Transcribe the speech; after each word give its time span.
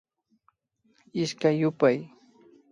Ishkay 1.21 1.55
yupay 1.61 1.97